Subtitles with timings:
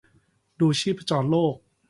[0.59, 1.55] ดูชีพจรโลก